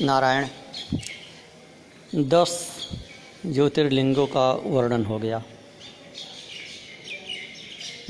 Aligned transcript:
नारायण, 0.00 0.46
दस 2.24 2.78
ज्योतिर्लिंगों 3.46 4.26
का 4.26 4.52
वर्णन 4.52 5.04
हो 5.04 5.18
गया। 5.18 5.42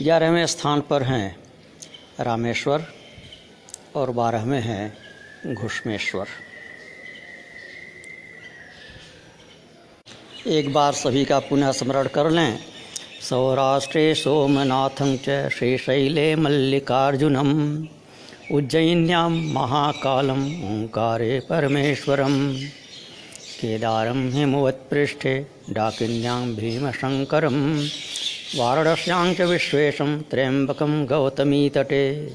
ग्यारहवें 0.00 0.46
स्थान 0.46 0.80
पर 0.80 1.02
हैं 1.02 1.36
रामेश्वर 2.20 2.86
और 3.94 4.10
बारहवें 4.10 4.60
हैं 4.60 4.98
घुष्मेश्वर। 5.54 6.26
एक 10.46 10.72
बार 10.72 10.92
सभी 10.92 11.24
का 11.24 11.38
पुनः 11.38 11.72
स्मरण 11.72 12.06
कर 12.06 12.30
लें। 12.30 12.58
सौराष्ट्रे 13.28 14.14
सोमनाथं 14.14 15.16
च 15.16 15.48
श्रीशैले 15.48 16.36
मल्लिकार्जुनम् 16.36 17.86
उज्जयिन्यां 18.52 19.30
महाकालम् 19.30 20.46
ओङ्कारे 20.46 21.40
परमेश्वरम् 21.40 22.54
केदारं 23.60 24.32
हिमवत्पृष्ठे 24.32 25.46
डाकिन्यां 25.70 26.54
भीमशङ्करं। 26.54 27.86
वाराणस्यां 28.58 29.34
च 29.34 29.40
विश्वेशं 29.40 30.20
त्र्यम्बकं 30.20 31.06
गौतमीतटे। 31.06 32.32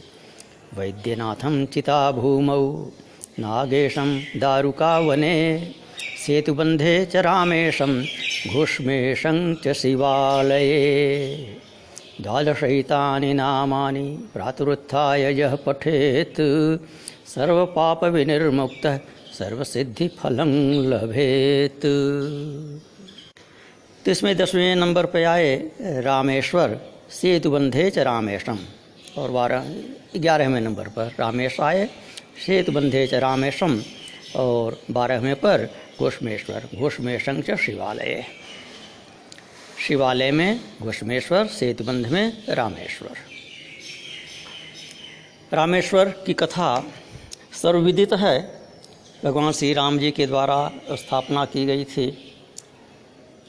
वैद्यनाथं 0.78 1.66
चिताभूमौ, 1.66 2.92
नागेशं 3.40 4.20
दारुकावने। 4.20 5.68
सेतुबन्धे 6.26 7.06
च 7.06 7.16
रामेशं, 7.16 8.04
घुष्मेशं 8.54 9.56
च 9.56 9.74
शिवालये। 9.74 11.67
द्वादशैतानि 12.22 13.34
नामानि 13.34 14.30
प्रातरुत्थाय 14.34 15.40
यः 15.40 15.56
पठेत्। 15.56 16.38
सर्वपापविनिर्मुक्तः, 17.30 18.98
सर्वसिद्धिफलं 19.40 20.74
लभेत। 20.90 21.80
इसमें 24.08 24.38
दसवें 24.38 24.76
नंबर 24.76 25.06
पे 25.06 25.24
आए 25.24 25.72
रामेश्वर, 25.82 26.80
सेतुबंधे 27.10 27.90
च 27.90 27.98
रामेशम। 27.98 28.60
और 29.18 29.32
बारह, 29.32 29.66
ग्यारहवें 30.18 30.62
नंबर 30.62 30.88
पर 30.88 31.06
रामेश 31.20 31.60
आए, 31.60 31.90
सेतुबंधे 32.46 33.08
च 33.08 33.14
रामेशम। 33.14 33.82
और 34.36 34.82
बारहवें 34.92 35.36
पर 35.36 35.70
घोषमेश्वर, 36.00 36.64
घोषमेशं 36.76 37.42
च 37.42 37.56
शिवालय। 37.56 38.24
शिवालय 39.80 40.32
में 40.32 40.60
घोषमेश्वर 40.82 41.48
सेतुबंध 41.48 42.08
में, 42.08 42.44
रामेश्वर। 42.50 43.18
रामेश्वर 45.54 46.10
की 46.10 46.34
कथा 46.34 46.94
सर्वविदित 47.54 48.14
है। 48.14 48.62
भगवान 49.26 49.52
श्री 49.52 49.74
राम 49.74 50.00
जी 50.00 50.12
के 50.12 50.28
द्वारा 50.28 50.72
स्थापना 50.92 51.46
की 51.46 51.66
गई 51.66 51.84
थी। 51.84 52.34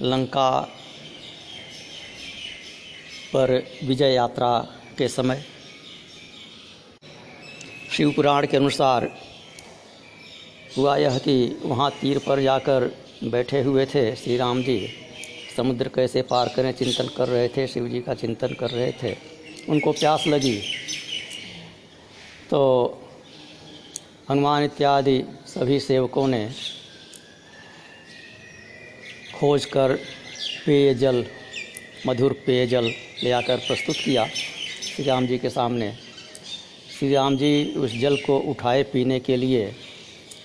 लंका 0.03 0.61
पर 3.33 3.67
विजय 3.85 4.15
यात्रा 4.15 4.59
के 4.99 5.09
समय। 5.09 5.45
शिव 7.93 8.13
पुराण 8.13 8.47
के 8.47 8.57
अनुसार 8.57 9.21
हुआ 10.77 10.97
यह 10.97 11.19
कि 11.19 11.59
वहाँ 11.63 11.91
तीर 11.91 12.19
पर 12.19 12.41
जाकर 12.41 12.97
बैठे 13.25 13.61
हुए 13.61 13.87
थे 13.87 14.17
श्री 14.17 14.37
राम 14.37 14.63
जी। 14.63 15.08
समुद्र 15.59 15.89
कैसे 15.89 16.23
पार 16.23 16.49
करें, 16.57 16.73
चिंतन 16.73 17.09
कर 17.17 17.29
रहे 17.29 17.49
थे, 17.49 17.67
शिव 17.67 17.89
जी 17.89 18.01
का 18.01 18.15
चिंतन 18.15 18.55
कर 18.55 18.71
रहे 18.71 18.93
थे। 18.93 19.17
उनको 19.69 19.93
प्यास 19.93 20.27
लगी। 20.27 20.57
तो 22.51 22.61
हनुमान 24.31 24.65
इत्यादि 24.65 25.23
सभी 25.47 25.81
सेवकों 25.81 26.27
ने 26.29 26.51
खोज 29.35 29.65
कर 29.65 29.95
पेयजल, 30.67 31.25
मधुर 32.07 32.33
पेयजल 32.47 32.93
ले 33.23 33.31
आकर 33.31 33.57
प्रस्तुत 33.59 33.97
किया 33.97 34.27
श्री 34.27 35.05
राम 35.05 35.27
जी 35.27 35.39
के 35.39 35.51
सामने। 35.51 35.93
श्री 36.99 37.13
राम 37.15 37.37
जी 37.37 37.53
उस 37.77 37.99
जल 38.01 38.17
को 38.17 38.39
उठाए 38.51 38.83
पीने 38.83 39.21
के 39.21 39.37
लिए 39.37 39.71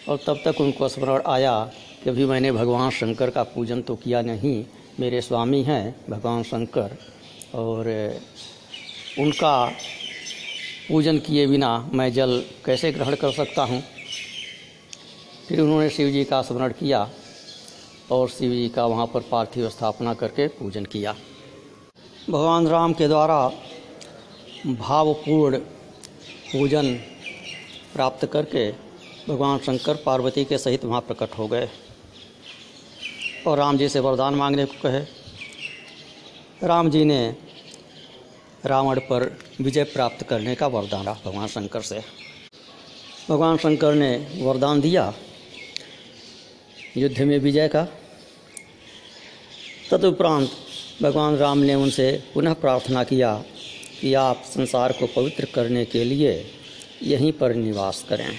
और 0.09 0.23
तब 0.27 0.41
तक 0.45 0.61
उनको 0.61 0.87
स्मरण 0.89 1.21
आया 1.27 1.59
कि 2.03 2.09
अभी 2.09 2.25
मैंने 2.25 2.51
भगवान 2.51 2.89
शंकर 2.91 3.29
का 3.29 3.43
पूजन 3.43 3.81
तो 3.81 3.95
किया 3.95 4.21
नहीं। 4.21 4.63
मेरे 4.99 5.21
स्वामी 5.21 5.63
हैं, 5.63 5.95
भगवान 6.09 6.43
शंकर, 6.43 6.97
और, 7.55 8.15
उनका 9.19 9.67
पूजन 10.89 11.17
किए 11.17 11.47
बिना 11.47 11.89
मैं 11.93 12.13
जल 12.13 12.43
कैसे 12.65 12.91
ग्रहण 12.91 13.15
कर 13.15 13.31
सकता 13.31 13.63
हूँ? 13.63 13.83
फिर 15.49 15.61
उन्होंने 15.61 15.89
शिव 15.89 16.09
जी 16.09 16.23
का 16.23 16.41
स्मरण 16.41 16.71
किया 16.71 17.09
और 18.11 18.29
शिव 18.29 18.51
जी 18.51 18.69
का 18.69 18.85
वहाँ 18.85 19.07
पर 19.07 19.21
पार्थिव 19.21 19.69
स्थापना 19.69 20.13
करके 20.13 20.47
पूजन 20.47 20.85
किया। 20.85 21.15
भगवान 22.29 22.67
राम 22.67 22.93
के 22.93 23.07
द्वारा 23.07 23.51
भावपूर्ण 24.67 25.57
पूजन 26.51 26.95
प्राप्त 27.93 28.25
करके 28.25 28.71
भगवान 29.29 29.59
शंकर 29.59 29.95
पार्वती 29.95 30.45
के 30.45 30.57
सहित 30.57 30.85
वहाँ 30.85 31.01
प्रकट 31.01 31.37
हो 31.37 31.47
गए। 31.47 31.69
और 33.47 33.57
राम 33.57 33.77
जी 33.77 33.89
से 33.89 33.99
वरदान 33.99 34.35
मांगने 34.35 34.65
को 34.65 34.73
कहे। 34.83 34.99
राम 36.67 36.89
जी 36.89 37.03
ने 37.05 37.35
रावण 38.65 38.99
पर 38.99 39.37
विजय 39.61 39.83
प्राप्त 39.83 40.23
करने 40.23 40.55
का 40.55 40.67
वरदान 40.67 41.05
रहा 41.05 41.19
भगवान 41.25 41.47
शंकर 41.47 41.81
से 41.81 42.01
भगवान 43.29 43.57
शंकर 43.57 43.93
ने 43.93 44.11
वरदान 44.41 44.81
दिया 44.81 45.13
युद्ध 46.97 47.21
में 47.21 47.37
विजय 47.39 47.67
का। 47.67 47.83
तदुपरांत 49.91 50.51
भगवान 51.01 51.35
राम 51.35 51.57
ने 51.57 51.75
उनसे 51.75 52.23
पुनः 52.33 52.53
प्रार्थना 52.53 53.03
किया 53.03 53.35
कि 54.01 54.13
आप 54.13 54.43
संसार 54.45 54.91
को 54.91 55.07
पवित्र 55.07 55.47
करने 55.55 55.85
के 55.85 56.03
लिए 56.03 56.33
यहीं 57.03 57.31
पर 57.31 57.55
निवास 57.55 58.05
करें। 58.09 58.29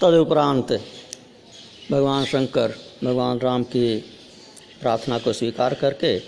तदुपरांत 0.00 0.72
भगवान 1.90 2.24
शंकर, 2.24 2.74
भगवान 3.04 3.38
राम 3.38 3.62
की 3.62 3.98
प्रार्थना 4.80 5.18
को 5.18 5.32
स्वीकार 5.32 5.74
करके 5.74 6.18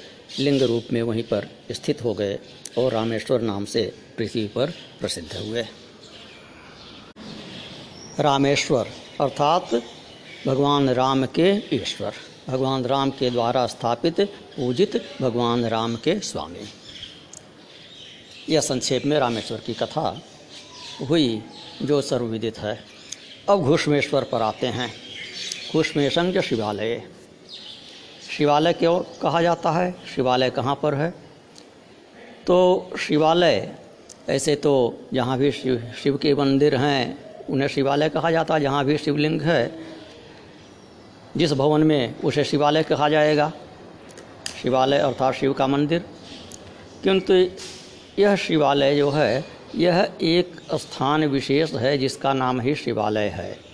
लिंग 0.43 0.63
रूप 0.63 0.85
में 0.93 1.03
वहीं 1.03 1.23
पर 1.23 1.49
स्थित 1.71 2.05
हो 2.05 2.15
गए 2.15 2.39
और 2.79 2.93
रामेश्वर 2.93 3.41
नाम 3.41 3.65
से 3.65 3.95
पृथ्वी 4.19 4.49
पर 4.49 4.71
प्रसिद्ध 5.01 5.37
हुए। 5.37 5.67
रामेश्वर 8.21 8.89
अर्थात 9.21 9.83
भगवान 10.47 10.91
राम 10.91 11.27
के 11.27 11.77
ईश्वर, 11.77 12.13
भगवान 12.49 12.85
राम 12.85 13.11
के 13.11 13.31
द्वारा 13.31 13.67
स्थापित, 13.67 14.21
पूजित 14.21 15.05
भगवान 15.23 15.65
राम 15.65 15.97
के 15.97 16.21
स्वामी। 16.21 16.69
यह 18.49 18.61
संक्षेप 18.61 19.07
में 19.07 19.19
रामेश्वर 19.19 19.59
की 19.59 19.75
कथा 19.75 20.23
हुई, 21.09 21.43
जो 21.83 22.03
सर्वविदित 22.03 22.59
है। 22.59 22.85
अब 23.49 23.63
घुष्मेश्वर 23.63 24.25
पर 24.25 24.43
आते 24.43 24.67
हैं। 24.67 25.06
घुष्मेशंग 25.73 26.41
शिवालय। 26.41 27.03
शिवालय 28.37 28.73
क्यों 28.73 29.01
कहा 29.23 29.43
जाता 29.43 29.71
है? 29.71 29.95
शिवालय 30.17 30.51
कहाँ 30.51 30.75
पर 30.83 30.95
है? 30.95 31.11
तो 32.47 32.91
शिवालय, 32.99 33.75
ऐसे 34.29 34.57
तो 34.57 35.01
जहाँ 35.15 35.39
भी 35.39 35.53
शिव 35.53 35.93
शिव 36.03 36.17
के 36.17 36.35
मंदिर 36.35 36.77
हैं, 36.77 37.19
उन्हें 37.47 37.69
शिवालय 37.69 38.09
कहा 38.09 38.31
जाता 38.31 38.55
है। 38.55 38.61
जहाँ 38.61 38.85
भी 38.85 38.99
शिवलिंग 38.99 39.43
है, 39.43 39.79
जिस 41.37 41.53
भवन 41.53 41.83
में 41.83 42.15
उसे 42.21 42.45
शिवालय 42.45 42.83
कहा 42.83 43.09
जाएगा। 43.09 43.53
शिवालय 44.63 44.99
अर्थात 44.99 45.35
शिव 45.35 45.53
का 45.53 45.67
मंदिर। 45.67 46.05
किंतु 47.03 47.35
यह 48.19 48.37
शिवालय 48.37 48.97
जो 48.97 49.11
है, 49.11 49.45
यह 49.75 50.09
एक 50.23 50.61
स्थान 50.75 51.25
विशेष 51.25 51.73
है 51.73 51.99
जिसका 51.99 52.33
नाम 52.33 52.61
ही 52.61 52.75
शिवालय 52.75 53.29
है। 53.29 53.66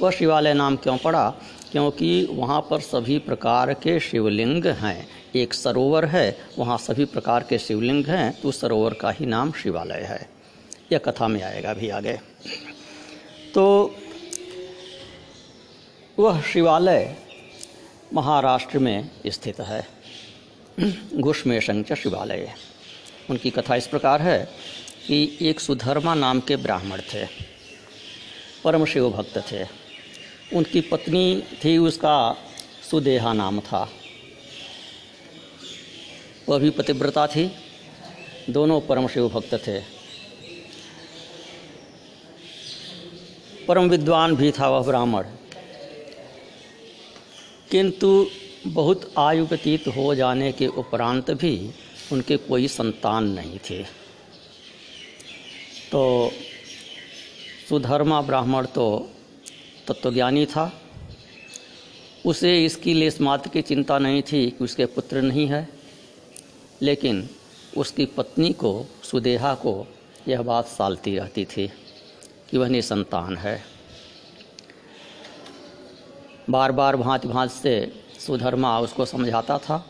वह 0.00 0.10
शिवालय 0.10 0.54
नाम 0.54 0.76
क्यों 0.76 0.96
पड़ा? 0.98 1.30
क्योंकि 1.72 2.28
वहाँ 2.30 2.60
पर 2.60 2.80
सभी 2.80 3.18
प्रकार 3.18 3.72
के 3.74 3.98
शिवलिंग 4.00 4.66
हैं। 4.66 5.08
एक 5.36 5.54
सरोवर 5.54 6.04
है, 6.04 6.38
वहाँ 6.58 6.78
सभी 6.78 7.04
प्रकार 7.04 7.42
के 7.42 7.58
शिवलिंग 7.58 8.06
हैं 8.06 8.40
तो 8.40 8.48
उस 8.48 8.60
सरोवर 8.60 8.94
का 8.94 9.10
ही 9.10 9.26
नाम 9.26 9.52
शिवालय 9.52 10.00
है। 10.00 10.28
यह 10.92 10.98
कथा 10.98 11.28
में 11.28 11.42
आएगा 11.42 11.74
भी 11.74 11.90
आगे। 11.90 12.18
तो 13.54 13.94
वह 16.18 16.40
शिवालय 16.42 17.16
महाराष्ट्र 18.14 18.78
में 18.78 19.10
स्थित 19.26 19.60
है। 19.60 19.86
घुष्मेशंच 21.14 21.92
शिवालय। 21.92 22.54
उनकी 23.30 23.50
कथा 23.50 23.76
इस 23.76 23.86
प्रकार 23.86 24.22
है 24.22 24.38
कि 25.06 25.38
एक 25.40 25.60
सुधर्मा 25.60 26.14
नाम 26.14 26.40
के 26.40 26.56
ब्राह्मण 26.56 27.00
थे 27.14 27.26
परम 28.64 28.84
शिव 28.84 29.10
भक्त 29.10 29.38
थे। 29.52 29.87
उनकी 30.54 30.80
पत्नी 30.80 31.42
थी, 31.64 31.78
उसका 31.78 32.36
सुदेहा 32.90 33.32
नाम 33.32 33.60
था। 33.60 33.90
वह 36.48 36.58
भी 36.58 36.70
पतिव्रता 36.70 37.26
थी। 37.26 37.52
दोनों 38.50 38.80
परम 38.80 39.08
शिव 39.08 39.28
भक्त 39.28 39.54
थे। 39.54 39.80
परम 43.68 43.88
विद्वान 43.88 44.36
भी 44.36 44.52
था 44.52 44.68
वह 44.68 44.86
ब्राह्मण। 44.86 45.22
किंतु 47.70 48.30
बहुत 48.66 49.12
आयु 49.18 49.44
व्यतीत 49.44 49.88
हो 49.88 50.14
जाने 50.14 50.52
के 50.52 50.66
उपरांत 50.66 51.30
भी 51.30 51.70
उनके 52.12 52.36
कोई 52.36 52.68
संतान 52.68 53.24
नहीं 53.24 53.58
थे। 53.58 53.82
तो 55.92 56.32
सुधर्मा 57.68 58.22
ब्राह्मण 58.22 58.66
तो 58.66 59.10
तत्वज्ञानी 59.88 60.44
था। 60.46 60.72
उसे 62.26 62.64
इसकी 62.64 62.94
लेस 62.94 63.20
मात्र 63.20 63.50
की 63.50 63.62
चिंता 63.62 63.98
नहीं 63.98 64.22
थी 64.22 64.48
कि 64.50 64.64
उसके 64.64 64.86
पुत्र 64.86 65.22
नहीं 65.22 65.46
है, 65.46 65.68
लेकिन 66.82 67.28
उसकी 67.76 68.06
पत्नी 68.06 68.52
को, 68.52 68.86
सुदेहा 69.02 69.54
को 69.54 69.86
यह 70.28 70.42
बात 70.42 70.66
सालती 70.66 71.16
रहती 71.18 71.44
थी 71.44 71.66
कि 72.50 72.58
वह 72.58 72.68
निसंतान 72.68 73.36
है। 73.36 73.62
बार 76.50 76.72
बार 76.72 76.96
भांत 76.96 77.26
भांत 77.26 77.50
से 77.50 77.74
सुधर्मा 78.18 78.78
उसको 78.80 79.04
समझाता 79.04 79.58
था, 79.58 79.84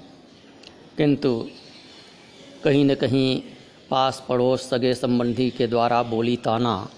किंतु 0.96 1.48
कहीं 2.64 2.84
न 2.84 2.94
कहीं 2.94 3.40
पास 3.90 4.22
पड़ोस 4.28 4.68
सगे 4.70 4.94
संबंधी 4.94 5.50
के 5.50 5.66
द्वारा 5.66 6.02
बोली 6.02 6.36
ताना 6.36 6.88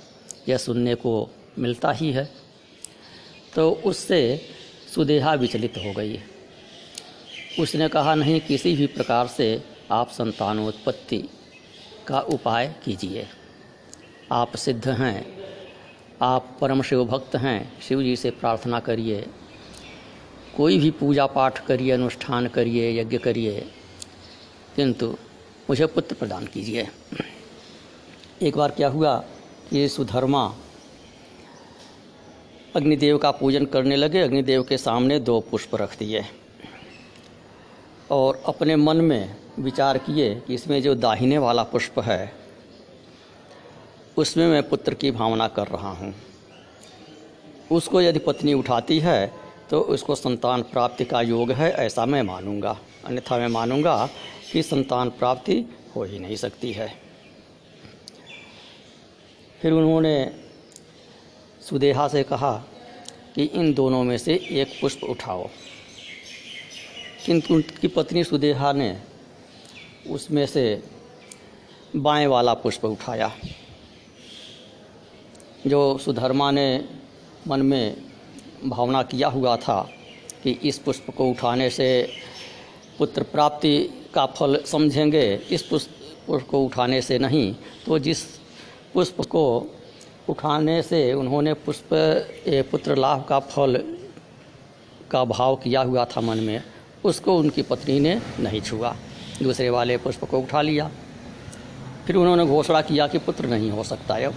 यह 0.49 0.57
सुनने 0.57 0.95
को 0.95 1.13
मिलता 1.59 1.93
ही 1.93 2.13
है। 2.13 2.29
तो 3.55 3.71
उससे 3.71 4.41
सुदेहा 4.95 5.35
विचलित 5.35 5.75
हो 5.79 5.93
गई। 5.93 6.21
उसने 7.59 7.89
कहा, 7.89 8.15
नहीं, 8.15 8.41
किसी 8.41 8.77
भी 8.77 8.87
प्रकार 8.87 9.27
से 9.27 9.63
आप 9.91 10.11
संतानोत्पत्ति 10.11 11.29
का 12.07 12.21
उपाय 12.21 12.75
कीजिए। 12.85 13.27
आप 14.33 14.57
सिद्ध 14.57 14.89
हैं, 14.89 15.27
आप 16.23 16.59
परम 16.61 16.83
शिव 16.83 17.05
भक्त 17.05 17.37
हैं, 17.37 17.81
शिव 17.81 18.03
जी 18.03 18.17
से 18.17 18.31
प्रार्थना 18.31 18.81
करिए। 18.81 19.27
कोई 20.57 20.79
भी 20.79 20.91
पूजा 20.91 21.27
पाठ 21.27 21.67
करिए, 21.67 21.91
अनुष्ठान 21.91 22.47
करिए, 22.47 23.01
यज्ञ 23.01 23.19
करिए, 23.19 23.61
किंतु 24.77 25.17
मुझे 25.71 25.87
पुत्र 25.87 26.15
प्रदान 26.15 26.47
कीजिए। 26.47 26.89
एक 28.43 28.57
बार 28.57 28.71
क्या 28.71 28.89
हुआ 28.89 29.17
कि 29.71 29.89
सुधर्मा 29.89 30.57
अग्निदेव 32.77 33.17
का 33.19 33.31
पूजन 33.31 33.65
करने 33.67 33.97
लगे। 33.97 34.21
अग्निदेव 34.21 34.63
के 34.63 34.77
सामने 34.79 35.19
दो 35.21 35.39
पुष्प 35.41 35.75
रख 35.75 35.99
दिए 35.99 36.23
और 38.11 38.43
अपने 38.47 38.77
मन 38.77 38.97
में 38.97 39.37
विचार 39.59 39.99
किए 39.99 40.35
कि 40.37 40.55
इसमें 40.55 40.81
जो 40.83 40.95
दाहिने 40.95 41.39
वाला 41.39 41.63
पुष्प 41.63 41.99
है, 41.99 42.33
उसमें 44.17 44.47
मैं 44.47 44.63
पुत्र 44.69 44.95
की 44.95 45.11
भावना 45.11 45.49
कर 45.49 45.67
रहा 45.67 45.91
हूँ। 45.91 46.15
उसको 47.71 48.01
यदि 48.01 48.19
पत्नी 48.19 48.55
उठाती 48.55 48.99
है 48.99 49.33
तो 49.71 49.81
उसको 49.89 50.15
संतान 50.15 50.63
प्राप्ति 50.63 51.05
का 51.05 51.21
योग 51.23 51.51
है, 51.53 51.71
ऐसा 51.71 52.07
मैं 52.07 52.23
मानूँगा। 52.23 52.77
अन्यथा 53.07 53.39
मैं 53.39 53.49
मानूँगा 53.49 54.09
कि 54.53 54.63
संतान 54.63 55.11
प्राप्ति 55.11 55.65
हो 55.97 56.05
ही 56.05 56.19
नहीं 56.19 56.37
सकती 56.37 56.73
है। 56.73 56.89
फिर 59.61 59.73
उन्होंने 59.73 60.15
सुदेहा 61.61 62.07
से 62.09 62.23
कहा 62.23 62.53
कि 63.35 63.45
इन 63.45 63.73
दोनों 63.75 64.03
में 64.05 64.17
से 64.19 64.35
एक 64.53 64.79
पुष्प 64.81 65.05
उठाओ। 65.05 65.49
किंतु 67.27 67.55
उनकी 67.55 67.89
पत्नी 67.89 68.25
सुदेहा 68.25 68.73
ने 68.73 68.97
उसमें 70.11 70.47
से 70.47 70.83
बाएँ 71.97 72.27
वाला 72.27 72.55
पुष्प 72.55 72.85
उठाया, 72.85 73.31
जो 75.67 75.99
सुधर्मा 75.99 76.51
ने 76.51 76.85
मन 77.49 77.63
में 77.63 77.97
भावना 78.65 79.03
किया 79.03 79.29
हुआ 79.29 79.57
था 79.57 79.81
कि 80.43 80.51
इस 80.63 80.79
पुष्प 80.79 81.11
को 81.17 81.31
उठाने 81.31 81.69
से 81.71 81.89
पुत्र 82.99 83.23
प्राप्ति 83.23 83.79
का 84.15 84.27
फल 84.27 84.63
समझेंगे। 84.67 85.35
इस 85.51 85.63
पुष्प 85.63 86.47
को 86.51 86.65
उठाने 86.65 87.01
से 87.03 87.19
नहीं 87.19 87.55
तो 87.87 87.99
जिस 87.99 88.23
पुष्प 88.95 89.21
को 89.21 89.45
उठाने 90.31 90.81
से 90.83 91.13
उन्होंने 91.13 91.55
पुष्प 91.57 91.89
पुत्र 92.71 92.97
लाभ 92.97 93.25
का 93.29 93.39
फल 93.41 93.77
का 95.11 95.25
भाव 95.27 95.57
किया 95.57 95.81
हुआ 95.83 96.05
था 96.07 96.21
मन 96.21 96.39
में। 96.39 96.63
उसको 97.05 97.37
उनकी 97.39 97.63
पत्नी 97.63 97.99
ने 98.01 98.15
नहीं 98.41 98.61
छुआ। 98.61 98.95
दूसरे 99.43 99.71
वाले 99.71 99.97
पुष्प 99.97 100.25
को 100.25 100.39
उठा 100.39 100.63
लिया। 100.63 100.91
फिर 102.07 102.17
उन्होंने 102.17 102.47
घोषणा 102.47 102.81
किया 102.83 103.07
कि 103.07 103.19
पुत्र 103.19 103.47
नहीं 103.47 103.71
हो 103.71 103.83
सकता 103.85 104.15
अब 104.27 104.35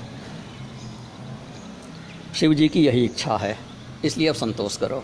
शिव 2.36 2.54
जी 2.54 2.68
की 2.69 2.86
यही 2.86 3.04
इच्छा 3.06 3.38
है, 3.38 3.57
इसलिए 4.06 4.28
अब 4.28 4.36
संतोष 4.36 4.78
करो। 4.78 5.04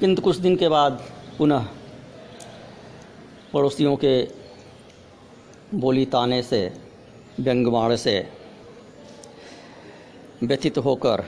किंतु 0.00 0.22
कुछ 0.22 0.36
दिन 0.36 0.56
के 0.56 0.68
बाद 0.68 1.04
पुनः 1.38 1.66
पड़ोसियों 3.52 3.96
के 3.96 4.22
बोली 5.74 6.04
ताने 6.06 6.42
से 6.42 6.60
व्यंगवाण 7.40 7.96
से 7.96 8.28
व्यथित 10.42 10.78
होकर 10.78 11.24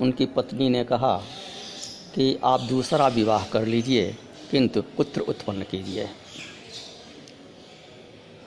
उनकी 0.00 0.26
पत्नी 0.26 0.68
ने 0.68 0.84
कहा 0.84 1.16
कि 2.14 2.38
आप 2.44 2.60
दूसरा 2.60 3.08
विवाह 3.08 3.44
कर 3.44 3.66
लीजिए, 3.66 4.16
किंतु 4.50 4.82
पुत्र 4.96 5.20
उत्पन्न 5.20 5.62
कीजिए। 5.62 6.08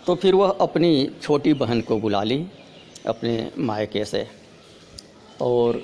तो 0.08 0.16
फिर 0.16 0.36
वह 0.36 0.50
अपनी 0.50 1.10
छोटी 1.22 1.54
बहन 1.54 1.82
को 1.82 1.98
बुला 2.00 2.24
ली, 2.24 2.46
अपने 3.08 3.52
मायके 3.58 4.06
से, 4.06 4.28
और 5.42 5.82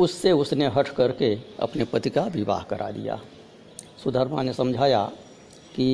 उससे 0.00 0.32
उसने 0.32 0.66
हट 0.66 0.88
करके 0.88 1.34
अपने 1.60 1.84
पति 1.84 2.10
का 2.10 2.22
विवाह 2.22 2.62
करा 2.62 2.90
दिया। 2.90 3.20
सुधर्मा 4.04 4.42
ने 4.42 4.52
समझाया 4.52 5.04
कि 5.76 5.88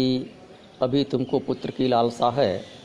अभी 0.82 1.04
तुमको 1.04 1.38
पुत्र 1.38 1.70
की 1.70 1.88
लालसा 1.88 2.30
है 2.30 2.79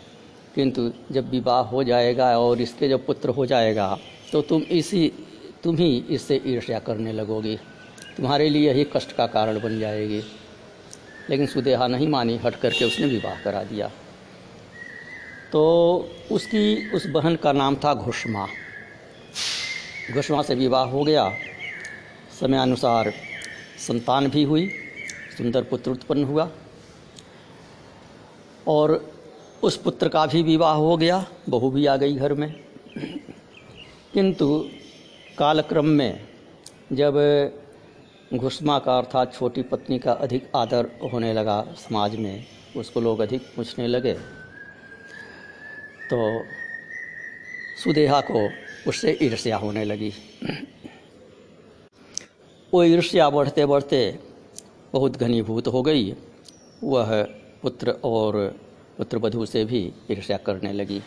किंतु 0.55 0.93
जब 1.11 1.29
विवाह 1.29 1.61
हो 1.61 1.83
जाएगा 1.83 2.39
और 2.39 2.61
इसके 2.61 2.89
जब 2.89 3.05
पुत्र 3.05 3.29
हो 3.29 3.45
जाएगा 3.45 3.97
तो 4.31 4.41
तुम 4.41 4.61
इसी, 4.61 5.11
तुम 5.63 5.77
ही 5.77 6.05
इससे 6.09 6.41
ईर्ष्या 6.45 6.79
करने 6.79 7.11
लगोगी। 7.11 7.57
तुम्हारे 8.17 8.49
लिए 8.49 8.69
यही 8.69 8.83
कष्ट 8.83 9.11
का 9.11 9.27
कारण 9.27 9.59
बन 9.59 9.79
जाएगी। 9.79 10.23
लेकिन 11.29 11.47
सुदेहा 11.47 11.87
नहीं 11.87 12.07
मानी, 12.07 12.37
हट 12.37 12.55
करके 12.55 12.85
उसने 12.85 13.07
विवाह 13.07 13.41
करा 13.43 13.63
दिया। 13.63 13.91
तो 15.51 15.61
उसकी, 16.31 16.91
उस 16.91 17.07
बहन 17.07 17.35
का 17.35 17.51
नाम 17.51 17.75
था 17.75 17.93
घुष्मा। 17.93 18.47
घुष्मा 20.13 20.41
से 20.41 20.55
विवाह 20.55 20.85
हो 20.85 21.03
गया। 21.03 21.31
समयानुसार 22.39 23.13
संतान 23.87 24.27
भी 24.27 24.43
हुई, 24.43 24.69
सुंदर 25.37 25.63
पुत्र 25.63 25.91
उत्पन्न 25.91 26.23
हुआ। 26.23 26.51
और 28.67 29.14
उस 29.65 29.77
पुत्र 29.77 30.09
का 30.09 30.25
भी 30.25 30.41
विवाह 30.43 30.73
हो 30.75 30.95
गया, 30.97 31.25
बहू 31.49 31.69
भी 31.71 31.85
आ 31.85 31.95
गई 31.97 32.15
घर 32.15 32.33
में। 32.33 32.53
किंतु 34.13 34.47
कालक्रम 35.37 35.85
में 35.85 36.27
जब 36.91 37.15
घुस्मा 38.33 38.77
का 38.79 38.97
अर्थात 38.97 39.33
छोटी 39.33 39.61
पत्नी 39.61 39.97
का 39.99 40.11
अधिक 40.11 40.51
आदर 40.55 40.89
होने 41.13 41.31
लगा 41.33 41.61
समाज 41.77 42.15
में, 42.15 42.45
उसको 42.77 43.01
लोग 43.01 43.19
अधिक 43.19 43.41
पूछने 43.55 43.87
लगे 43.87 44.13
तो 46.09 46.17
सुदेहा 47.83 48.19
को 48.21 48.47
उससे 48.87 49.17
ईर्ष्या 49.21 49.57
होने 49.57 49.83
लगी। 49.83 50.11
वो 52.73 52.83
ईर्ष्या 52.83 53.29
बढ़ते 53.29 53.65
बढ़ते 53.65 54.19
बहुत 54.93 55.17
घनीभूत 55.17 55.67
हो 55.67 55.81
गई। 55.81 56.13
वह 56.83 57.21
पुत्र 57.61 57.91
और 58.03 58.37
पुत्र 58.97 59.17
वधु 59.17 59.45
से 59.45 59.65
भी 59.65 59.93
ईर्ष्या 60.11 60.37
करने 60.37 60.73
लगी। 60.73 61.01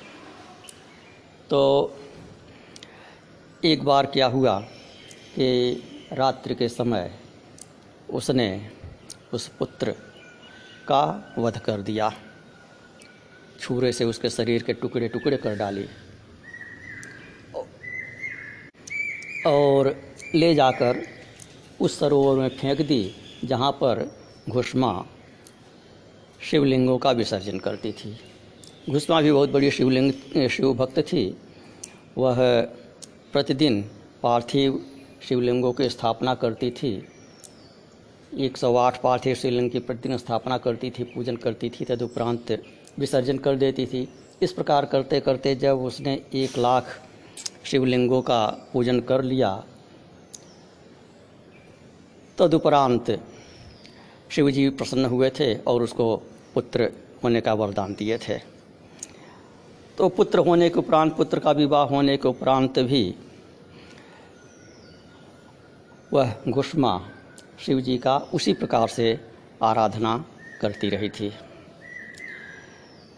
तो 1.50 1.60
एक 3.64 3.82
बार 3.84 4.06
क्या 4.06 4.26
हुआ 4.26 4.58
कि 5.34 5.82
रात्रि 6.12 6.54
के 6.54 6.68
समय 6.68 7.10
उसने 8.10 8.70
उस 9.32 9.48
पुत्र 9.48 9.90
का 10.88 11.34
वध 11.38 11.58
कर 11.58 11.82
दिया। 11.82 12.12
छुरे 13.60 13.92
से 13.92 14.04
उसके 14.04 14.30
शरीर 14.30 14.62
के 14.62 14.72
टुकड़े 14.72 15.08
टुकड़े 15.08 15.36
कर 15.36 15.56
डाली। 15.56 15.86
और 19.46 19.94
ले 20.34 20.54
जाकर 20.54 21.02
उस 21.80 21.98
सरोवर 21.98 22.38
में 22.38 22.48
फेंक 22.48 22.80
दी, 22.80 23.14
जहाँ 23.44 23.70
पर 23.72 24.10
घुष्मा 24.48 24.92
शिवलिंगों 26.40 26.96
का 26.98 27.10
विसर्जन 27.10 27.58
करती 27.58 27.92
थी। 27.92 28.16
घुष्मा 28.90 29.20
भी 29.20 29.32
बहुत 29.32 29.50
बड़ी 29.50 29.70
शिवलिंग 29.70 30.48
शिव 30.50 30.72
भक्त 30.74 30.98
थी। 31.02 31.36
वह 32.18 32.36
प्रतिदिन 33.32 33.82
पार्थिव 34.22 34.80
शिवलिंगों 35.22 35.72
की 35.72 35.88
स्थापना 35.88 36.34
करती 36.34 36.70
थी। 36.70 36.92
एक 38.38 38.56
सौ 38.56 38.74
आठ 38.76 39.00
पार्थिव 39.02 39.34
शिवलिंग 39.34 39.70
की 39.70 39.78
प्रतिदिन 39.78 40.16
स्थापना 40.16 40.58
करती 40.58 40.90
थी, 40.90 41.04
पूजन 41.04 41.36
करती 41.36 41.70
थी, 41.70 41.84
तदुपरांत 41.84 42.62
विसर्जन 42.98 43.38
कर 43.38 43.56
देती 43.56 43.86
थी। 43.86 44.08
इस 44.42 44.52
प्रकार 44.52 44.84
करते 44.84 45.20
करते 45.20 45.54
जब 45.54 45.78
उसने 45.78 46.14
एक 46.34 46.58
लाख 46.58 46.84
शिवलिंगों 47.64 48.20
का 48.22 48.46
पूजन 48.72 49.00
कर 49.00 49.22
लिया, 49.22 49.50
तदुपरांत 52.38 53.10
शिव 54.30 54.50
जी 54.50 54.68
प्रसन्न 54.70 55.04
हुए 55.04 55.30
थे 55.30 55.54
और 55.54 55.82
उसको 55.82 56.16
पुत्र 56.54 56.90
होने 57.24 57.40
का 57.40 57.54
वरदान 57.54 57.94
दिए 57.94 58.18
थे। 58.18 58.38
तो 59.98 60.08
पुत्र 60.08 60.38
होने 60.38 60.68
के 60.70 60.78
उपरांत, 60.78 61.16
पुत्र 61.16 61.38
का 61.38 61.52
विवाह 61.52 61.86
होने 61.86 62.16
के 62.16 62.28
उपरांत 62.28 62.78
भी 62.78 63.14
वह 66.12 66.34
घुष्मा 66.48 66.92
शिव 67.58 67.80
जी 67.80 67.96
का 67.98 68.16
उसी 68.34 68.52
प्रकार 68.52 68.88
से 68.88 69.18
आराधना 69.62 70.16
करती 70.60 70.88
रही 70.88 71.08
थी। 71.08 71.28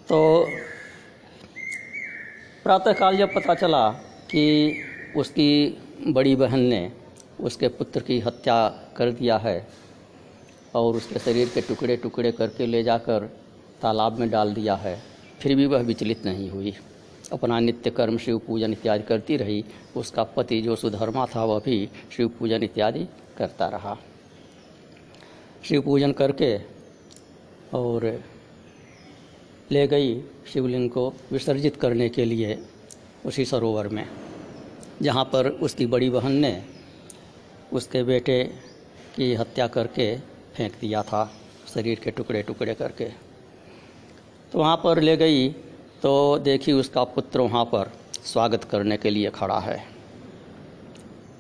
तो 0.09 0.47
प्रातःकाल 2.65 3.17
जब 3.17 3.35
पता 3.35 3.55
चला 3.55 3.89
कि 4.31 4.45
उसकी 5.17 5.79
बड़ी 6.07 6.35
बहन 6.37 6.61
ने 6.61 6.93
उसके 7.41 7.69
पुत्र 7.69 8.01
की 8.01 8.19
हत्या 8.21 8.57
कर 8.97 9.11
दिया 9.11 9.37
है 9.39 9.80
और 10.75 10.97
उसके 10.97 11.19
शरीर 11.19 11.49
के 11.49 11.61
टुकड़े 11.61 11.97
टुकड़े 11.97 12.33
करके 12.33 12.67
ले 12.67 12.83
जाकर 12.83 13.25
तालाब 13.83 14.19
में 14.19 14.29
डाल 14.31 14.55
दिया 14.55 14.75
है। 14.75 14.99
फिर 15.41 15.55
भी 15.57 15.67
वह 15.67 15.83
विचलित 15.83 16.25
नहीं 16.25 16.49
हुई। 16.51 16.75
अपना 17.33 17.59
नित्य 17.61 17.91
कर्म 17.91 18.17
शिव 18.19 18.39
पूजन 18.39 18.73
इत्यादि 18.73 19.03
करती 19.03 19.37
रही। 19.37 19.65
उसका 19.97 20.23
पति 20.27 20.61
जो 20.63 20.77
सुधर्मा 20.77 21.27
था, 21.27 21.45
वह 21.45 21.59
भी 21.59 21.89
शिव 22.17 22.29
पूजन 22.29 22.63
इत्यादि 22.63 23.07
करता 23.39 23.69
रहा। 23.69 23.97
शिव 25.63 25.83
पूजन 25.83 26.13
करके 26.13 26.57
और 27.75 28.05
ले 29.71 29.87
गई 29.87 30.21
शिवलिंग 30.53 30.89
को 30.91 31.13
विसर्जित 31.33 31.77
करने 31.77 32.09
के 32.09 32.25
लिए 32.25 32.59
उसी 33.27 33.45
सरोवर 33.45 33.89
में, 33.89 34.07
जहाँ 35.03 35.25
पर 35.25 35.49
उसकी 35.49 35.87
बड़ी 35.87 36.09
बहन 36.11 36.33
ने 36.33 36.63
उसके 37.73 38.03
बेटे 38.03 38.43
की 39.17 39.33
हत्या 39.35 39.67
करके 39.67 40.17
फेंक 40.57 40.73
दिया 40.81 41.03
था 41.03 41.31
शरीर 41.75 42.01
के 42.01 42.11
टुकड़े 42.11 42.43
टुकड़े 42.43 42.75
करके। 42.75 43.05
तो 44.53 44.59
वहाँ 44.59 44.77
पर 44.77 45.01
ले 45.01 45.17
गई 45.17 45.49
तो 46.03 46.39
देखी 46.39 46.73
उसका 46.73 47.05
पुत्र 47.05 47.41
वहाँ 47.41 47.65
पर 47.65 47.93
स्वागत 48.25 48.65
करने 48.65 48.97
के 48.97 49.11
लिए 49.11 49.31
खड़ा 49.31 49.59
है। 49.59 49.85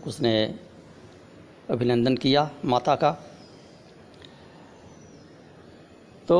उसने 0.06 0.34
अभिनंदन 1.70 2.16
किया 2.16 2.50
माता 2.64 2.94
का। 2.94 3.10
तो 6.28 6.38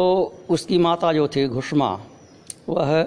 उसकी 0.51 0.79
माता 0.79 1.13
जो 1.13 1.27
थी, 1.29 1.47
घुष्मा, 1.49 1.91
वह 2.69 3.03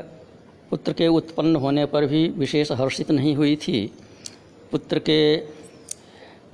पुत्र 0.70 0.93
के 0.93 1.08
उत्पन्न 1.08 1.55
होने 1.55 1.86
पर 1.86 2.05
भी 2.05 2.27
विशेष 2.27 2.72
हर्षित 2.72 3.12
नहीं 3.12 3.36
हुई 3.36 3.55
थी। 3.55 3.86
पुत्र 4.72 5.00
के 5.00 5.20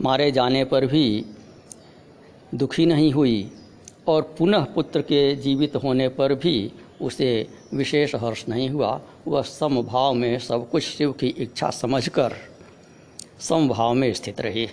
मारे 0.01 0.31
जाने 0.31 0.63
पर 0.65 0.85
भी 0.85 1.25
दुखी 2.53 2.86
नहीं 2.86 3.12
हुई 3.13 3.51
और 4.08 4.22
पुनः 4.38 4.63
पुत्र 4.65 5.01
के 5.01 5.36
जीवित 5.36 5.75
होने 5.75 6.08
पर 6.10 6.34
भी 6.34 6.72
उसे 7.01 7.48
विशेष 7.74 8.15
हर्ष 8.15 8.48
नहीं 8.50 8.70
हुआ। 8.70 9.01
वह 9.27 9.41
समभाव 9.41 10.13
में 10.13 10.39
सब 10.39 10.70
कुछ 10.70 10.84
शिव 10.84 11.12
की 11.12 11.27
इच्छा 11.27 11.70
समझकर 11.70 12.34
समभाव 13.39 13.94
में 13.94 14.13
स्थित 14.13 14.41
रही। 14.41 14.65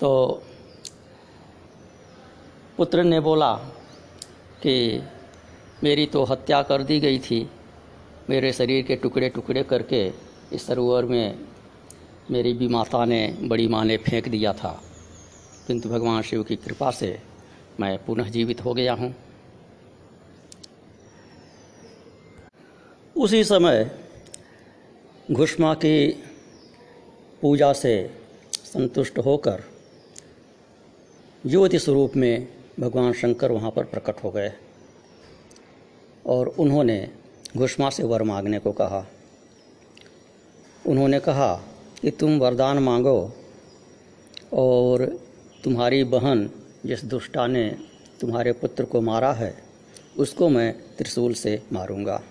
तो 0.00 0.42
पुत्र 2.76 3.02
ने 3.04 3.20
बोला 3.20 3.54
कि 4.62 5.02
मेरी 5.84 6.06
तो 6.06 6.24
हत्या 6.24 6.62
कर 6.62 6.82
दी 6.82 7.00
गई 7.00 7.18
थी। 7.18 7.48
मेरे 8.30 8.52
शरीर 8.52 8.82
के 8.84 8.96
टुकड़े 8.96 9.28
टुकड़े 9.28 9.62
करके 9.62 10.06
इस 10.52 10.66
सरोवर 10.66 11.04
में 11.04 11.38
मेरी 12.30 12.52
भी 12.52 12.68
माता 12.68 13.04
ने 13.04 13.26
बड़ी 13.42 13.68
माँ 13.68 13.84
ने 13.84 13.96
फेंक 13.96 14.28
दिया 14.28 14.52
था। 14.52 14.80
किंतु 15.66 15.88
भगवान 15.88 16.22
शिव 16.22 16.42
की 16.42 16.56
कृपा 16.56 16.90
से 16.90 17.18
मैं 17.80 17.96
पुनः 18.04 18.28
जीवित 18.28 18.64
हो 18.64 18.74
गया 18.74 18.94
हूँ। 18.94 19.14
उसी 23.16 23.44
समय 23.44 23.90
घुष्मा 25.32 25.74
की 25.74 26.08
पूजा 27.42 27.72
से 27.72 27.94
संतुष्ट 28.64 29.18
होकर 29.18 29.62
ज्योति 31.46 31.78
स्वरूप 31.78 32.16
में 32.16 32.48
भगवान 32.80 33.12
शंकर 33.12 33.52
वहाँ 33.52 33.70
पर 33.70 33.84
प्रकट 33.84 34.22
हो 34.24 34.30
गए 34.30 34.52
और 36.26 36.48
उन्होंने 36.58 37.08
घुष्मा 37.56 37.90
से 37.90 38.02
वर 38.02 38.22
मांगने 38.22 38.58
को 38.58 38.72
कहा। 38.72 39.06
उन्होंने 40.86 41.20
कहा 41.20 41.54
कि 42.02 42.10
तुम 42.10 42.38
वरदान 42.38 42.78
मांगो 42.78 43.32
और 44.52 45.04
तुम्हारी 45.64 46.04
बहन 46.04 46.50
जिस 46.86 47.04
दुष्टा 47.04 47.46
ने 47.46 47.78
तुम्हारे 48.20 48.52
पुत्र 48.52 48.84
को 48.84 49.00
मारा 49.00 49.32
है, 49.32 49.62
उसको 50.18 50.48
मैं 50.48 50.96
त्रिशूल 50.96 51.34
से 51.34 51.62
मारूँगा। 51.72 52.22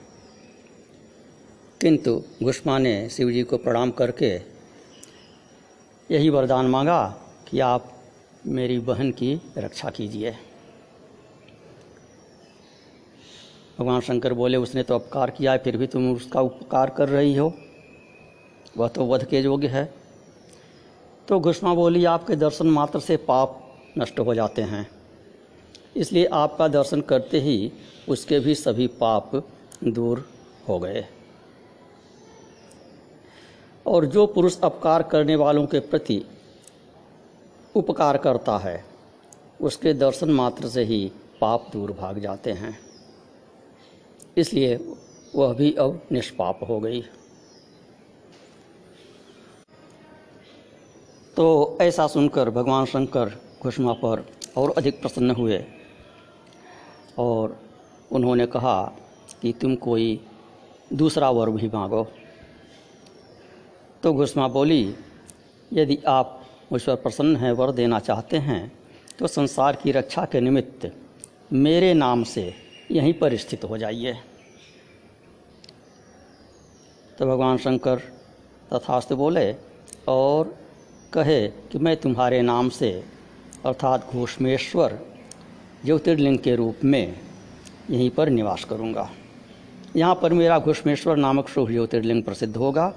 किंतु 1.82 2.24
घुष्मा 2.44 2.78
ने 2.78 3.10
शिव 3.10 3.32
जी 3.32 3.44
को 3.44 3.58
प्रणाम 3.58 3.92
करके 3.92 4.42
यही 6.12 6.30
वरदान 6.30 6.66
मांगा 6.66 7.18
कि 7.48 7.60
आप 7.60 7.98
मेरी 8.48 8.80
बहन 8.80 9.12
की 9.12 9.42
रक्षा 9.58 9.90
कीजिए। 9.90 10.32
भगवान 13.80 14.02
शंकर 14.02 14.34
बोले, 14.34 14.58
उसने 14.58 14.84
तो 14.84 14.96
अपकार 14.96 15.30
किया 15.30 15.52
है, 15.52 15.58
फिर 15.58 15.78
भी 15.78 15.88
तुम 15.88 16.16
उसका 16.16 16.42
उपकार 16.42 16.90
कर 16.90 17.10
रही 17.10 17.36
हो। 17.36 17.54
वह 18.78 18.88
तो 18.88 19.06
वध 19.06 19.26
के 19.26 19.40
योग्य 19.40 19.68
है। 19.68 20.01
तो 21.32 21.40
घुष्मा 21.40 21.74
बोली, 21.74 22.06
आपके 22.06 22.36
दर्शन 22.36 22.68
मात्र 22.68 23.00
से 23.00 23.18
पाप 23.18 23.78
नष्ट 23.98 24.20
हो 24.20 24.34
जाते 24.34 24.62
हैं। 24.62 24.90
इसलिए 25.96 26.26
आपका 26.26 26.68
दर्शन 26.68 27.02
करते 27.02 27.40
ही 27.40 27.72
उसके 28.10 28.40
भी 28.40 28.56
सभी 28.56 28.88
पाप 28.88 29.32
दूर 29.84 30.30
हो 30.70 30.80
गए। 30.80 31.06
और 33.86 34.06
जो 34.06 34.26
पुरुष 34.26 34.60
अपकार 34.60 35.04
करने 35.04 35.36
वालों 35.36 35.66
के 35.66 35.80
प्रति 35.80 36.22
उपकार 37.76 38.18
करता 38.18 38.58
है, 38.58 38.86
उसके 39.62 39.94
दर्शन 39.94 40.32
मात्र 40.32 40.68
से 40.68 40.84
ही 40.84 41.12
पाप 41.42 41.70
दूर 41.74 41.92
भाग 41.92 42.20
जाते 42.20 42.52
हैं। 42.52 42.78
इसलिए 44.38 44.96
वह 45.36 45.54
भी 45.54 45.74
अब 45.74 46.02
निष्पाप 46.12 46.60
हो 46.68 46.80
गई। 46.80 47.04
तो 51.42 51.78
ऐसा 51.82 52.06
सुनकर 52.08 52.50
भगवान 52.50 52.86
शंकर 52.86 53.30
घुष्मा 53.62 53.94
पर 53.94 54.24
और 54.58 54.74
अधिक 54.78 55.00
प्रसन्न 55.02 55.32
हुए 55.32 55.58
और 57.18 57.58
उन्होंने 58.12 58.46
कहा 58.46 58.76
कि 59.42 59.54
तुम 59.62 59.76
कोई 59.76 60.06
दूसरा 60.94 61.30
वर 61.30 61.50
भी 61.50 61.68
मांगो। 61.68 62.06
तो 64.04 64.14
घुष्मा 64.14 64.48
बोली, 64.48 64.96
यदि 65.74 65.98
आप 66.08 66.40
मुझ 66.72 66.82
पर 66.84 66.96
प्रसन्न 66.98 67.36
हैं, 67.36 67.52
वर 67.52 67.72
देना 67.72 68.00
चाहते 68.00 68.38
हैं 68.38 68.72
तो 69.20 69.28
संसार 69.28 69.76
की 69.76 69.92
रक्षा 69.92 70.26
के 70.26 70.42
निमित्त 70.42 70.92
मेरे 71.54 71.94
नाम 71.94 72.24
से 72.24 72.54
यहीं 72.92 73.14
पर 73.14 73.38
स्थित 73.38 73.64
हो 73.64 73.78
जाइए। 73.78 74.18
तो 77.20 77.26
भगवान 77.26 77.58
शंकर 77.58 78.10
तथास्त 78.74 79.14
बोले, 79.16 79.54
और 80.08 80.60
कहे 81.14 81.48
कि 81.48 81.80
मैं 81.80 81.98
तुम्हारे 81.98 82.42
नाम 82.42 82.70
से, 82.70 83.04
अर्थात 83.66 84.10
घोषमेश्वर, 84.14 85.00
ज्योतिर्लिंग 85.86 86.40
के 86.40 86.56
रूप 86.56 86.84
में 86.84 87.20
यहीं 87.90 88.10
पर 88.10 88.30
निवास 88.30 88.64
करूँगा। 88.64 89.10
यहाँ 89.96 90.16
पर 90.16 90.34
मेरा 90.34 90.60
घोषमेश्वर 90.60 91.16
नामक 91.16 91.50
शुभ 91.50 91.70
ज्योतिर्लिंग 91.70 92.24
प्रसिद्ध 92.24 92.58
होगा 92.58 92.94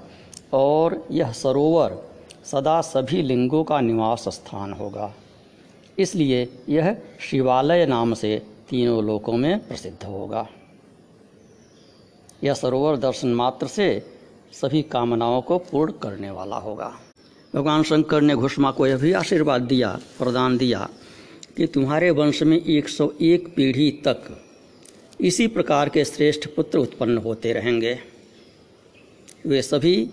और 0.53 1.07
यह 1.11 1.31
सरोवर 1.31 2.09
सदा 2.45 2.81
सभी 2.81 3.21
लिंगों 3.21 3.63
का 3.63 3.81
निवास 3.81 4.29
स्थान 4.29 4.73
होगा। 4.73 5.13
इसलिए 5.99 6.57
यह 6.69 6.97
शिवालय 7.19 7.85
नाम 7.85 8.13
से 8.13 8.41
तीनों 8.69 9.03
लोकों 9.03 9.33
में 9.33 9.67
प्रसिद्ध 9.67 10.03
होगा। 10.03 10.47
यह 12.43 12.53
सरोवर 12.53 12.97
दर्शन 12.97 13.33
मात्र 13.33 13.67
से 13.67 13.87
सभी 14.51 14.81
कामनाओं 14.81 15.41
को 15.41 15.57
पूर्ण 15.57 15.91
करने 15.91 16.29
वाला 16.29 16.57
होगा। 16.57 16.93
भगवान 17.55 17.83
शंकर 17.83 18.21
ने 18.21 18.35
घुष्मा 18.35 18.71
को 18.71 18.87
यह 18.87 18.97
भी 18.97 19.11
आशीर्वाद 19.11 19.61
दिया, 19.61 19.99
प्रदान 20.19 20.57
दिया 20.57 20.89
कि 21.57 21.67
तुम्हारे 21.67 22.09
वंश 22.09 22.43
में 22.43 22.65
101 22.65 23.47
पीढ़ी 23.55 23.91
तक 23.91 24.41
इसी 25.21 25.47
प्रकार 25.47 25.89
के 25.89 26.05
श्रेष्ठ 26.05 26.47
पुत्र 26.55 26.79
उत्पन्न 26.79 27.17
होते 27.17 27.53
रहेंगे। 27.53 27.99
वे 29.45 29.61
सभी 29.61 30.09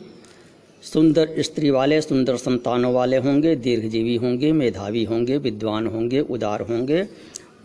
सुंदर 0.83 1.35
स्त्री 1.39 1.71
वाले, 1.71 2.01
सुंदर 2.01 2.37
संतानों 2.37 2.95
वाले 2.95 3.17
होंगे, 3.17 3.57
दीर्घजीवी 3.57 4.17
होंगे, 4.17 4.53
मेधावी 4.53 5.05
होंगे, 5.05 5.39
विद्वान 5.39 5.87
होंगे, 5.87 6.21
उदार 6.21 6.61
होंगे। 6.61 7.09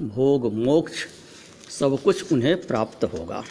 भोग, 0.02 0.54
मोक्ष, 0.54 1.06
सब 1.70 2.00
कुछ 2.04 2.32
उन्हें 2.32 2.68
प्राप्त 2.68 3.04
होगा। 3.04 3.44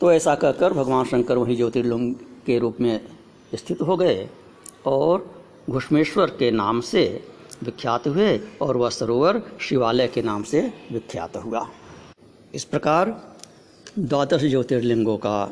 तो 0.00 0.12
ऐसा 0.12 0.34
कहकर 0.34 0.72
भगवान 0.72 1.04
शंकर 1.04 1.38
वहीं 1.38 1.56
ज्योतिर्लिंग 1.56 2.14
के 2.46 2.58
रूप 2.58 2.80
में 2.80 3.00
स्थित 3.54 3.80
हो 3.80 3.96
गए 3.96 4.28
और 4.86 5.30
घुष्मेश्वर 5.70 6.30
के 6.30 6.50
नाम 6.50 6.80
से 6.80 7.04
विख्यात 7.62 8.06
हुए 8.06 8.38
और 8.62 8.76
वह 8.76 8.90
सरोवर 8.90 9.42
शिवालय 9.60 10.08
के 10.08 10.22
नाम 10.22 10.42
से 10.42 10.60
विख्यात 10.92 11.36
हुआ। 11.36 11.68
इस 12.54 12.64
प्रकार 12.64 13.10
द्वादश 13.98 14.40
ज्योतिर्लिंगों 14.40 15.16
का, 15.16 15.44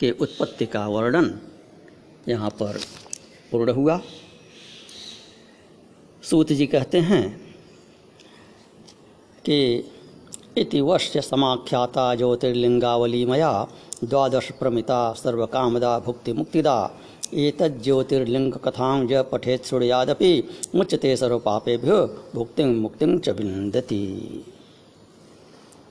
के 0.00 0.10
उत्पत्ति 0.10 0.66
का 0.66 0.86
वर्णन 0.88 1.38
यहाँ 2.28 2.50
पर 2.50 2.78
पूर्ण 3.50 3.72
हुआ। 3.72 4.00
सूत 6.22 6.52
जी 6.52 6.66
कहते 6.66 7.00
हैं 7.00 7.24
कि 9.44 9.58
इति 10.56 10.80
वर्ष 10.80 11.16
समाख्याता 11.18 12.14
ज्योतिर्लिंगावली 12.14 13.24
मया 13.26 13.52
द्वादश 14.04 14.50
प्रमिता 14.50 15.12
सर्वकामदा 15.12 15.98
भुक्ति 15.98 16.32
मुक्तिदा 16.32 16.76
एतज्ज्योतिर्लिंग 17.34 18.52
कथां 18.52 19.06
ज 19.06 19.24
पठेत 19.32 19.64
श्रुणयादपि 19.64 20.30
मुच्यते 20.74 21.16
सर्वपापेभ्यो 21.16 21.98
भुक्ति 22.34 22.64
मुक्ति 22.64 23.06
च 23.18 23.28
विन्दति। 23.28 24.04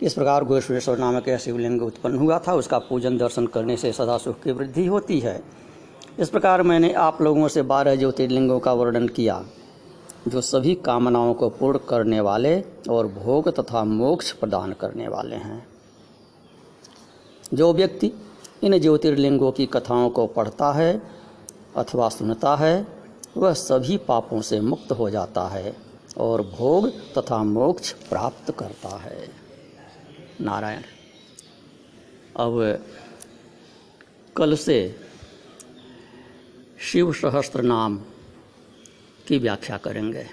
इस 0.01 0.13
प्रकार 0.13 0.43
गोश्वेश्वर 0.43 0.97
नामक 0.97 1.29
शिवलिंग 1.37 1.81
उत्पन्न 1.81 2.15
हुआ 2.15 2.39
था, 2.39 2.53
उसका 2.53 2.79
पूजन 2.79 3.17
दर्शन 3.17 3.47
करने 3.47 3.77
से 3.77 3.91
सदा 3.91 4.17
सुख 4.17 4.41
की 4.43 4.51
वृद्धि 4.51 4.85
होती 4.85 5.19
है। 5.19 5.41
इस 6.19 6.29
प्रकार 6.29 6.61
मैंने 6.61 6.93
आप 6.93 7.21
लोगों 7.21 7.47
से 7.47 7.61
बारह 7.61 7.95
ज्योतिर्लिंगों 7.95 8.59
का 8.59 8.73
वर्णन 8.73 9.07
किया। 9.07 9.43
जो 10.27 10.41
सभी 10.41 10.75
कामनाओं 10.75 11.33
को 11.33 11.49
पूर्ण 11.49 11.79
करने 11.89 12.19
वाले 12.19 12.61
और 12.89 13.07
भोग 13.07 13.49
तथा 13.59 13.83
मोक्ष 13.83 14.31
प्रदान 14.31 14.73
करने 14.73 15.07
वाले 15.07 15.35
हैं। 15.35 15.67
जो 17.53 17.73
व्यक्ति 17.73 18.11
इन 18.63 18.77
ज्योतिर्लिंगों 18.79 19.51
की 19.51 19.65
कथाओं 19.65 20.09
को 20.09 20.27
पढ़ता 20.27 20.71
है 20.71 21.01
अथवा 21.75 22.09
सुनता 22.09 22.55
है, 22.55 22.87
वह 23.37 23.53
सभी 23.53 23.97
पापों 23.97 24.41
से 24.41 24.59
मुक्त 24.61 24.91
हो 24.91 25.09
जाता 25.09 25.47
है 25.47 25.75
और 26.17 26.41
भोग 26.41 26.89
तथा 27.17 27.43
मोक्ष 27.43 27.91
प्राप्त 27.91 28.51
करता 28.51 28.97
है। 28.97 29.29
नारायण, 30.41 30.81
अब 32.37 32.85
कल 34.35 34.55
से 34.55 34.95
शिव 36.79 37.13
सहस्त्र 37.13 37.61
नाम 37.61 37.99
की 39.27 39.37
व्याख्या 39.37 39.77
करेंगे। 39.77 40.23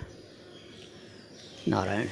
नारायण। 1.69 2.07